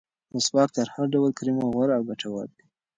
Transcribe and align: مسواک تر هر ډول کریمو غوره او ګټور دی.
مسواک 0.33 0.69
تر 0.77 0.87
هر 0.93 1.05
ډول 1.13 1.31
کریمو 1.37 1.71
غوره 1.73 1.93
او 1.97 2.03
ګټور 2.09 2.47
دی. 2.55 2.63